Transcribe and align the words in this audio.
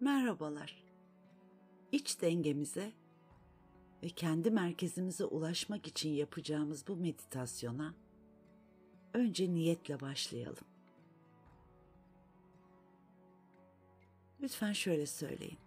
Merhabalar. 0.00 0.82
İç 1.92 2.22
dengemize 2.22 2.92
ve 4.02 4.08
kendi 4.08 4.50
merkezimize 4.50 5.24
ulaşmak 5.24 5.86
için 5.86 6.10
yapacağımız 6.10 6.86
bu 6.88 6.96
meditasyona 6.96 7.94
önce 9.14 9.54
niyetle 9.54 10.00
başlayalım. 10.00 10.64
Lütfen 14.40 14.72
şöyle 14.72 15.06
söyleyin. 15.06 15.58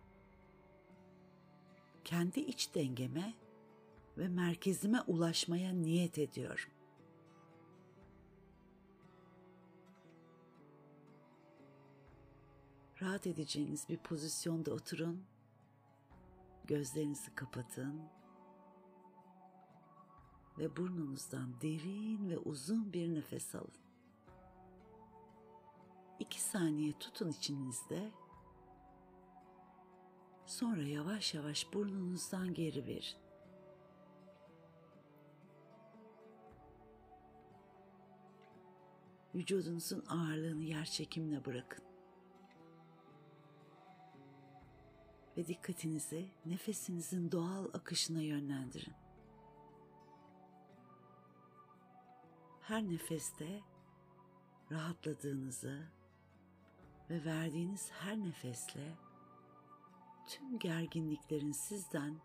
Kendi 2.04 2.40
iç 2.40 2.76
dengeme 2.76 3.34
ve 4.18 4.28
merkezime 4.28 5.02
ulaşmaya 5.02 5.74
niyet 5.74 6.18
ediyorum. 6.18 6.70
Rahat 13.04 13.28
edeceğiniz 13.28 13.90
bir 13.90 13.98
pozisyonda 13.98 14.72
oturun. 14.72 15.26
Gözlerinizi 16.66 17.36
kapatın. 17.36 18.02
Ve 20.58 20.78
burnunuzdan 20.78 21.62
derin 21.62 22.30
ve 22.30 22.38
uzun 22.38 22.94
bir 22.94 23.16
nefes 23.16 23.56
alın. 23.56 23.74
İki 26.20 26.42
saniye 26.42 27.00
tutun 27.00 27.30
içinizde. 27.30 28.12
Sonra 30.46 30.82
yavaş 30.82 31.34
yavaş 31.34 31.74
burnunuzdan 31.74 32.54
geri 32.54 32.86
verin. 32.86 33.18
Vücudunuzun 39.36 40.06
ağırlığını 40.10 40.64
yer 40.64 40.86
çekimle 40.86 41.46
bırakın. 41.46 41.93
Ve 45.38 45.48
dikkatinizi 45.48 46.30
nefesinizin 46.46 47.32
doğal 47.32 47.66
akışına 47.74 48.22
yönlendirin. 48.22 48.94
Her 52.62 52.84
nefeste 52.84 53.62
rahatladığınızı 54.72 55.88
ve 57.10 57.26
verdiğiniz 57.26 57.92
her 57.92 58.18
nefesle 58.18 58.96
tüm 60.28 60.60
gerginliklerin 60.60 61.52
sizden 61.52 62.18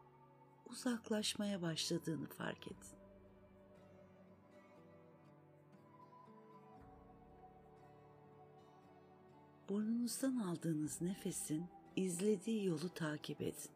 uzaklaşmaya 0.66 1.62
başladığını 1.62 2.27
fark 2.27 2.66
edin. 2.66 2.98
Burnunuzdan 9.69 10.36
aldığınız 10.36 11.00
nefesin 11.00 11.77
izlediği 11.98 12.64
yolu 12.66 12.94
takip 12.94 13.41
edin. 13.41 13.70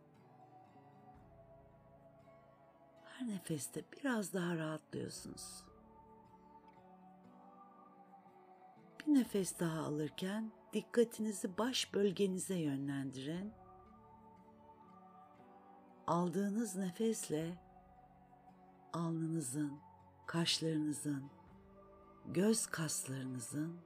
Her 3.05 3.29
nefeste 3.29 3.85
biraz 3.93 4.35
daha 4.35 4.57
rahatlıyorsunuz. 4.57 5.65
Bir 9.01 9.15
nefes 9.15 9.61
daha 9.61 9.81
alırken 9.81 10.53
dikkatinizi 10.73 11.59
baş 11.59 11.95
bölgenize 11.95 12.55
yönlendirin. 12.55 13.53
Aldığınız 16.07 16.77
nefesle 16.77 17.59
alnınızın, 18.93 19.79
kaşlarınızın, 20.27 21.31
göz 22.27 22.67
kaslarınızın, 22.67 23.81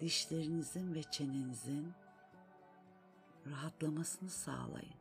dişlerinizin 0.00 0.94
ve 0.94 1.02
çenenizin 1.02 1.94
rahatlamasını 3.46 4.30
sağlayın. 4.30 4.94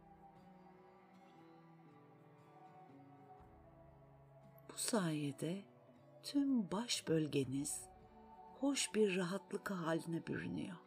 Bu 4.73 4.77
sayede 4.77 5.63
tüm 6.23 6.71
baş 6.71 7.07
bölgeniz 7.07 7.85
hoş 8.59 8.95
bir 8.95 9.17
rahatlık 9.17 9.71
haline 9.71 10.27
bürünüyor. 10.27 10.77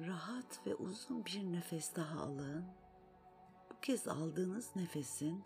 Rahat 0.00 0.66
ve 0.66 0.74
uzun 0.74 1.24
bir 1.24 1.52
nefes 1.52 1.96
daha 1.96 2.20
alın. 2.20 2.64
Bu 3.70 3.80
kez 3.80 4.08
aldığınız 4.08 4.76
nefesin 4.76 5.44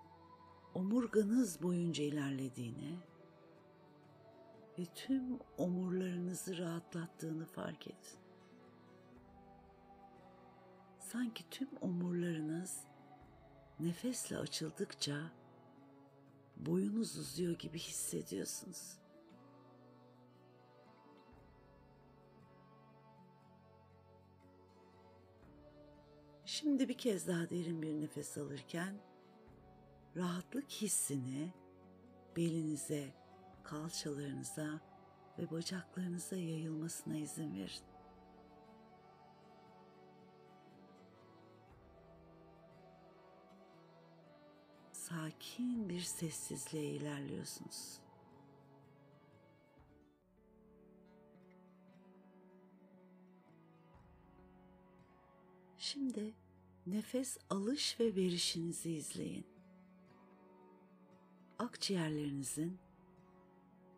omurganız 0.75 1.63
boyunca 1.63 2.05
ilerlediğini 2.05 2.99
ve 4.81 4.85
tüm 4.95 5.39
omurlarınızı 5.59 6.59
rahatlattığını 6.59 7.47
fark 7.47 7.87
edin. 7.87 8.21
Sanki 10.99 11.51
tüm 11.51 11.69
omurlarınız 11.81 12.85
nefesle 13.81 14.39
açıldıkça 14.39 15.33
boyunuz 16.57 17.19
uzuyor 17.19 17.59
gibi 17.59 17.79
hissediyorsunuz. 17.79 18.99
Şimdi 26.45 26.89
bir 26.89 26.99
kez 26.99 27.29
daha 27.29 27.51
derin 27.51 27.83
bir 27.83 28.01
nefes 28.01 28.39
alırken 28.39 29.01
rahatlık 30.17 30.71
hissini 30.71 31.53
belinize 32.37 33.20
kalçalarınıza 33.71 34.81
ve 35.39 35.51
bacaklarınıza 35.51 36.37
yayılmasına 36.37 37.17
izin 37.17 37.55
verin. 37.55 37.85
Sakin 44.93 45.89
bir 45.89 46.01
sessizliğe 46.01 46.85
ilerliyorsunuz. 46.85 48.01
Şimdi 55.79 56.35
nefes 56.87 57.39
alış 57.51 58.01
ve 58.01 58.17
verişinizi 58.17 58.93
izleyin. 58.93 59.47
Akciğerlerinizin 61.59 62.79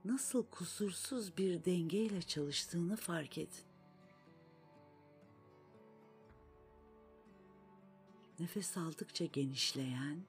nasıl 0.05 0.47
kusursuz 0.47 1.37
bir 1.37 1.65
dengeyle 1.65 2.23
çalıştığını 2.23 2.97
fark 2.97 3.39
edin. 3.39 3.65
Nefes 8.39 8.77
aldıkça 8.77 9.25
genişleyen, 9.25 10.23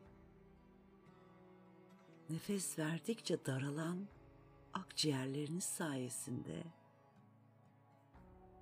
nefes 2.30 2.80
verdikçe 2.80 3.46
daralan 3.46 4.08
akciğerleriniz 4.74 5.64
sayesinde 5.64 6.64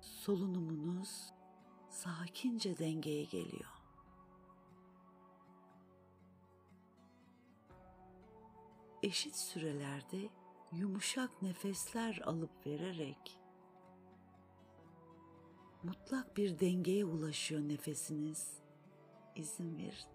solunumunuz 0.00 1.32
sakince 1.90 2.78
dengeye 2.78 3.24
geliyor. 3.24 3.72
Eşit 9.02 9.36
sürelerde 9.36 10.28
yumuşak 10.72 11.42
nefesler 11.42 12.20
alıp 12.24 12.66
vererek 12.66 13.38
mutlak 15.82 16.36
bir 16.36 16.60
dengeye 16.60 17.04
ulaşıyor 17.04 17.60
nefesiniz. 17.60 18.62
İzin 19.36 19.78
verin. 19.78 20.12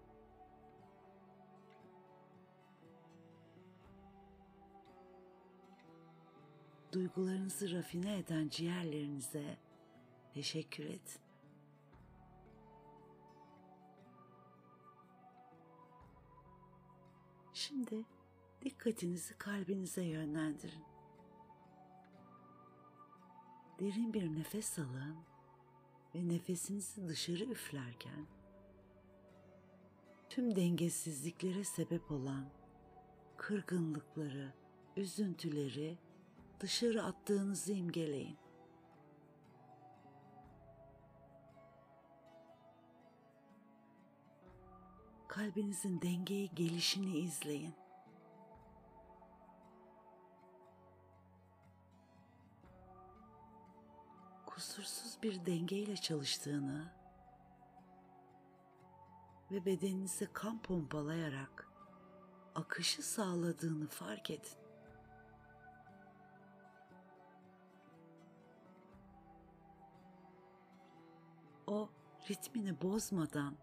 Duygularınızı 6.92 7.72
rafine 7.72 8.18
eden 8.18 8.48
ciğerlerinize 8.48 9.58
teşekkür 10.34 10.84
edin. 10.84 11.20
Şimdi 17.52 18.04
dikkatinizi 18.68 19.38
kalbinize 19.38 20.02
yönlendirin. 20.02 20.84
Derin 23.80 24.14
bir 24.14 24.34
nefes 24.34 24.78
alın 24.78 25.16
ve 26.14 26.28
nefesinizi 26.28 27.08
dışarı 27.08 27.44
üflerken 27.44 28.26
tüm 30.30 30.56
dengesizliklere 30.56 31.64
sebep 31.64 32.10
olan 32.10 32.48
kırgınlıkları, 33.36 34.52
üzüntüleri 34.96 35.98
dışarı 36.60 37.02
attığınızı 37.02 37.72
imgeleyin. 37.72 38.36
Kalbinizin 45.28 46.00
dengeye 46.02 46.46
gelişini 46.46 47.18
izleyin. 47.18 47.87
Kusursuz 54.58 55.22
bir 55.22 55.46
dengeyle 55.46 55.96
çalıştığını 55.96 56.92
ve 59.50 59.64
bedeninize 59.64 60.28
kan 60.32 60.62
pompalayarak 60.62 61.68
akışı 62.54 63.02
sağladığını 63.02 63.88
fark 63.88 64.30
edin. 64.30 64.58
O 71.66 71.90
ritmini 72.30 72.82
bozmadan 72.82 73.56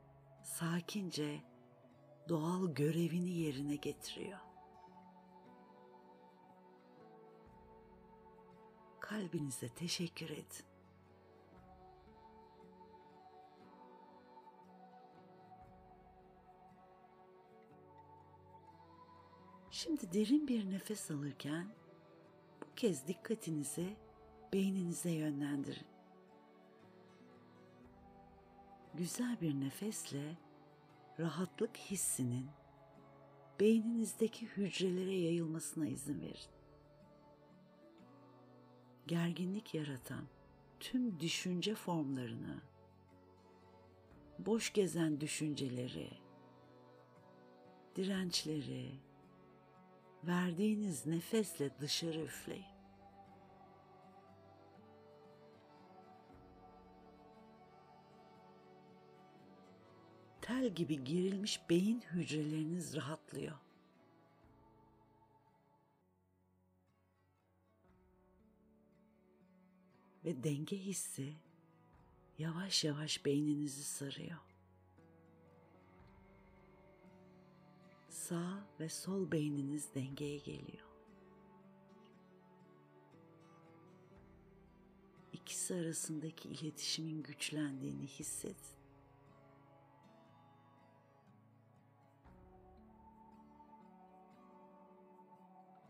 sakince 0.44 1.44
doğal 2.30 2.68
görevini 2.74 3.31
yerine 3.31 3.75
getiriyor. 3.75 4.39
Kalbinize 9.00 9.69
teşekkür 9.69 10.30
edin. 10.30 10.75
Şimdi 19.75 20.13
derin 20.13 20.48
bir 20.48 20.69
nefes 20.69 21.12
alırken 21.12 21.68
bu 22.62 22.75
kez 22.75 23.07
dikkatinizi 23.07 23.95
beyninize 24.54 25.12
yönlendirin. 25.12 25.88
Güzel 28.94 29.42
bir 29.42 29.54
nefesle 29.54 30.38
rahatlık 31.19 31.77
hissinin 31.77 32.48
beyninizdeki 33.60 34.48
hücrelere 34.48 35.16
yayılmasına 35.16 35.88
izin 35.88 36.21
verin. 36.21 36.51
Gerginlik 39.07 39.74
yaratan 39.74 40.25
tüm 40.80 41.19
düşünce 41.19 41.75
formlarını, 41.75 42.62
boş 44.39 44.74
gezen 44.74 45.21
düşünceleri, 45.21 46.10
dirençleri, 47.95 48.92
verdiğiniz 50.27 51.06
nefesle 51.06 51.80
dışarı 51.80 52.19
üfleyin. 52.19 52.66
Tel 60.42 60.69
gibi 60.69 61.04
gerilmiş 61.04 61.69
beyin 61.69 62.01
hücreleriniz 62.01 62.95
rahatlıyor. 62.95 63.56
Ve 70.25 70.44
denge 70.44 70.78
hissi 70.78 71.33
yavaş 72.38 72.83
yavaş 72.83 73.25
beyninizi 73.25 73.83
sarıyor. 73.83 74.55
Sağ 78.30 78.68
ve 78.80 78.89
sol 78.89 79.31
beyniniz 79.31 79.95
dengeye 79.95 80.38
geliyor. 80.38 80.88
İkisi 85.33 85.75
arasındaki 85.75 86.50
iletişimin 86.50 87.24
güçlendiğini 87.24 88.07
hissedin. 88.07 88.56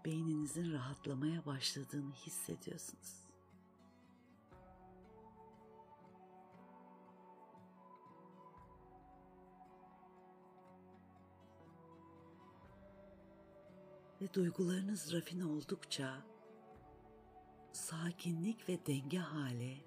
Beyninizin 0.05 0.73
rahatlamaya 0.73 1.45
başladığını 1.45 2.13
hissediyorsunuz. 2.13 3.24
Ve 14.21 14.33
duygularınız 14.33 15.13
rafine 15.13 15.45
oldukça 15.45 16.25
sakinlik 17.71 18.69
ve 18.69 18.85
denge 18.85 19.17
hali 19.17 19.77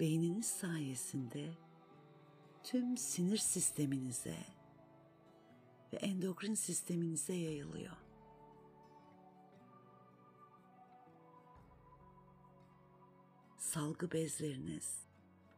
beyniniz 0.00 0.46
sayesinde 0.46 1.54
tüm 2.62 2.96
sinir 2.96 3.36
sisteminize 3.36 4.38
ve 5.92 5.96
endokrin 5.96 6.54
sisteminize 6.54 7.34
yayılıyor. 7.34 7.96
Salgı 13.58 14.12
bezleriniz, 14.12 15.06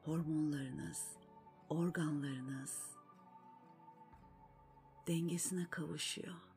hormonlarınız, 0.04 1.16
organlarınız 1.68 2.96
dengesine 5.06 5.66
kavuşuyor. 5.70 6.55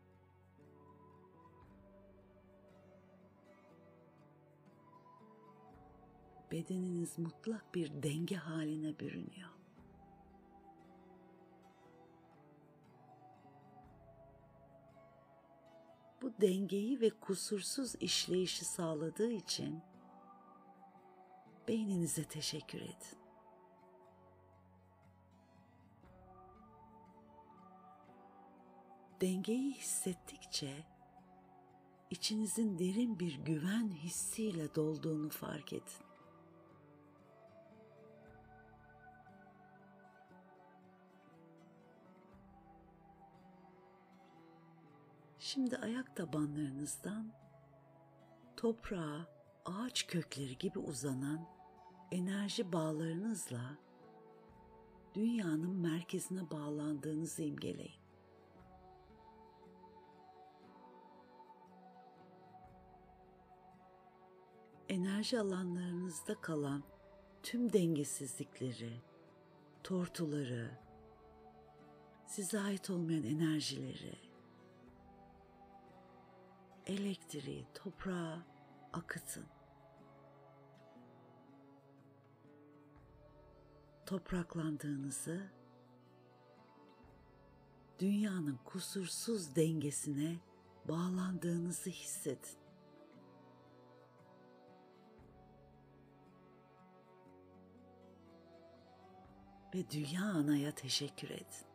Bedeniniz 6.52 7.18
mutlak 7.20 7.76
bir 7.76 8.04
denge 8.04 8.36
haline 8.36 9.00
bürünüyor. 9.00 9.50
Bu 16.22 16.34
dengeyi 16.42 17.02
ve 17.02 17.10
kusursuz 17.10 17.96
işleyişi 18.00 18.66
sağladığı 18.66 19.32
için 19.32 19.82
beyninize 21.68 22.24
teşekkür 22.24 22.82
edin. 22.82 23.20
Dengeyi 29.22 29.74
hissettikçe 29.74 30.86
içinizin 32.10 32.80
derin 32.80 33.20
bir 33.20 33.36
güven 33.36 33.92
hissiyle 33.92 34.76
dolduğunu 34.76 35.30
fark 35.30 35.74
edin. 35.74 36.09
Şimdi 45.54 45.78
ayak 45.78 46.16
tabanlarınızdan 46.16 47.32
toprağa, 48.58 49.28
ağaç 49.66 50.08
kökleri 50.08 50.58
gibi 50.58 50.80
uzanan 50.80 51.48
enerji 52.12 52.74
bağlarınızla 52.74 53.78
dünyanın 55.16 55.76
merkezine 55.76 56.50
bağlandığınızı 56.50 57.44
imgeleyin. 57.44 58.02
Enerji 64.90 65.40
alanlarınızda 65.40 66.42
kalan 66.42 66.84
tüm 67.44 67.74
dengesizlikleri, 67.74 69.02
tortuları, 69.84 70.72
size 72.28 72.60
ait 72.60 72.90
olmayan 72.90 73.24
enerjileri, 73.24 74.29
elektriği 76.90 77.68
toprağa 77.74 78.46
akıtın. 78.94 79.46
Topraklandığınızı, 84.06 85.52
dünyanın 88.00 88.60
kusursuz 88.66 89.56
dengesine 89.56 90.40
bağlandığınızı 90.88 91.90
hissedin. 91.90 92.60
Ve 99.76 99.90
dünya 99.90 100.24
anaya 100.24 100.76
teşekkür 100.76 101.30
edin. 101.30 101.69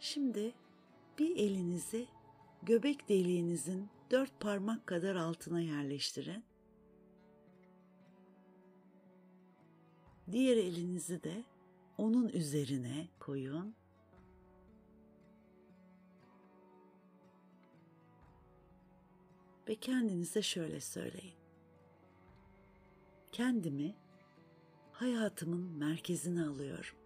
Şimdi 0.00 0.52
bir 1.18 1.36
elinizi 1.36 2.06
göbek 2.62 3.08
deliğinizin 3.08 3.88
dört 4.10 4.40
parmak 4.40 4.86
kadar 4.86 5.16
altına 5.16 5.60
yerleştirin. 5.60 6.44
Diğer 10.32 10.56
elinizi 10.56 11.22
de 11.22 11.44
onun 11.98 12.28
üzerine 12.28 13.08
koyun. 13.18 13.74
Ve 19.68 19.74
kendinize 19.74 20.42
şöyle 20.42 20.80
söyleyin. 20.80 21.34
Kendimi 23.32 23.94
hayatımın 24.92 25.62
merkezine 25.62 26.42
alıyorum. 26.46 26.99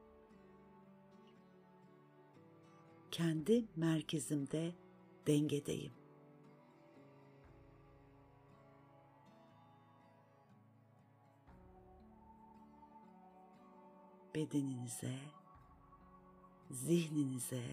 Kendi 3.15 3.65
merkezimde 3.77 4.75
dengedeyim. 5.27 5.93
Bedeninize, 14.35 15.19
zihninize 16.71 17.65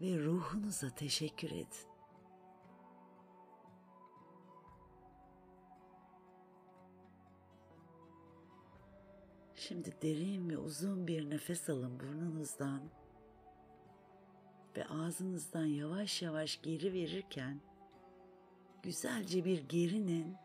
ve 0.00 0.24
ruhunuza 0.24 0.90
teşekkür 0.90 1.50
edin. 1.50 1.88
Şimdi 9.54 10.02
derin 10.02 10.50
ve 10.50 10.58
uzun 10.58 11.06
bir 11.06 11.30
nefes 11.30 11.70
alın 11.70 12.00
burnunuzdan 12.00 13.01
ve 14.76 14.88
ağzınızdan 14.88 15.64
yavaş 15.64 16.22
yavaş 16.22 16.62
geri 16.62 16.92
verirken 16.92 17.60
güzelce 18.82 19.44
bir 19.44 19.68
gerinin 19.68 20.36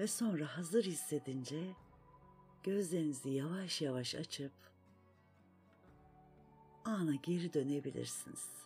ve 0.00 0.06
sonra 0.06 0.46
hazır 0.46 0.84
hissedince 0.84 1.74
gözlerinizi 2.62 3.30
yavaş 3.30 3.80
yavaş 3.82 4.14
açıp 4.14 4.52
ana 6.84 7.14
geri 7.14 7.52
dönebilirsiniz. 7.52 8.61